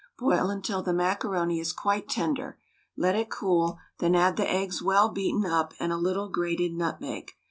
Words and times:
Boil 0.17 0.49
until 0.49 0.81
the 0.81 0.95
macaroni 0.95 1.59
is 1.59 1.71
quite 1.71 2.09
tender. 2.09 2.57
Let 2.97 3.13
it 3.15 3.29
cool, 3.29 3.77
then 3.99 4.15
add 4.15 4.35
the 4.35 4.51
eggs 4.51 4.81
well 4.81 5.09
beaten 5.09 5.45
up, 5.45 5.75
and 5.79 5.93
a 5.93 5.95
little 5.95 6.29
grated 6.29 6.73
nutmeg. 6.73 7.33